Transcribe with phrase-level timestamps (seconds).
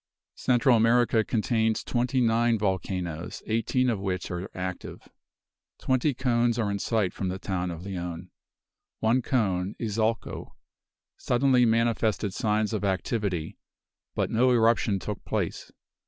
[0.33, 5.07] Central America contains twenty nine volcanoes, eighteen of which are active.
[5.77, 8.31] Twenty cones are in sight from the town of Leon.
[8.97, 10.55] One cone, Izalco,
[11.17, 13.59] suddenly manifested signs of activity,
[14.15, 15.71] but no eruption took place.